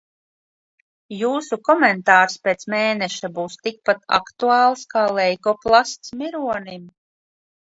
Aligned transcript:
Jūsu 1.15 1.59
komentārs 1.69 2.37
pēc 2.47 2.65
mēneša 2.75 3.31
būs 3.37 3.59
tikpat 3.67 4.01
aktuāls 4.21 4.87
kā 4.95 5.05
leikoplasts 5.21 6.19
mironim. 6.23 6.91